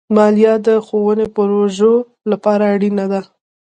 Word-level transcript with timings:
مالیه 0.15 0.53
د 0.67 0.69
ښوونې 0.85 1.27
پروژو 1.35 1.93
لپاره 2.31 2.63
اړینه 2.73 3.05
ده. 3.11 3.21